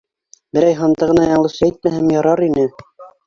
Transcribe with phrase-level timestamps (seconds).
[0.57, 2.67] Берәй һанды ғына яңылыш әйтмәһәм ярар ине.